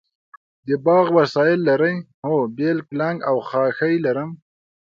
د 0.67 0.69
باغ 0.85 1.05
وسایل 1.17 1.59
لرئ؟ 1.69 1.95
هو، 2.27 2.37
بیل، 2.57 2.77
کلنګ 2.89 3.17
او 3.29 3.35
خاښۍ 3.49 3.95
لرم 4.05 4.29